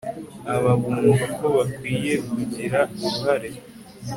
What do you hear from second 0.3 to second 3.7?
aba bumva ko bakwiye kugira uruhare